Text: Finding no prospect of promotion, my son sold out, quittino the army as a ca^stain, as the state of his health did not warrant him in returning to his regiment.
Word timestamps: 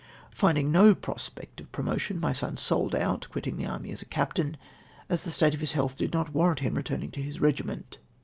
Finding 0.31 0.71
no 0.71 0.95
prospect 0.95 1.61
of 1.61 1.71
promotion, 1.71 2.19
my 2.19 2.33
son 2.33 2.57
sold 2.57 2.95
out, 2.95 3.27
quittino 3.31 3.55
the 3.55 3.67
army 3.67 3.91
as 3.91 4.01
a 4.01 4.07
ca^stain, 4.07 4.55
as 5.09 5.23
the 5.23 5.29
state 5.29 5.53
of 5.53 5.59
his 5.59 5.73
health 5.73 5.95
did 5.95 6.11
not 6.11 6.33
warrant 6.33 6.61
him 6.61 6.73
in 6.73 6.77
returning 6.77 7.11
to 7.11 7.21
his 7.21 7.39
regiment. 7.39 7.99